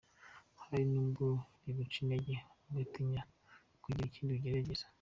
[0.63, 1.25] Hari n’ubwo
[1.63, 2.33] biguca intege
[2.67, 3.21] ugatinya
[3.83, 4.85] kugira Ikindi ugerageza.